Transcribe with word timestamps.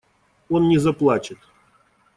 Он 0.49 0.67
не 0.67 0.79
заплачет. 0.79 1.37